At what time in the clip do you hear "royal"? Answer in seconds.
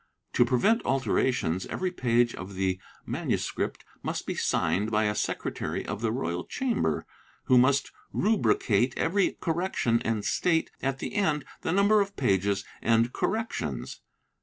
6.11-6.43